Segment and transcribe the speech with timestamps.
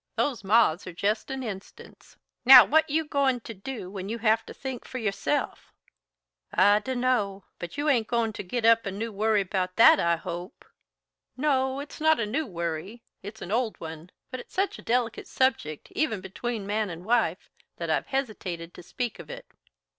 [0.15, 2.17] Those moths are jest an instance.
[2.43, 5.71] Now, what you goin' to do when you have to think for yourself?"
[6.51, 9.99] "I do' know, but you ain't goin' to git up a new worry 'bout that,
[9.99, 10.65] I hope?"
[11.37, 13.03] "No, it is not a new worry.
[13.21, 17.51] It's an old one, but it's such a delicate subject, even between man and wife,
[17.77, 19.45] that I've hesitated to speak of it.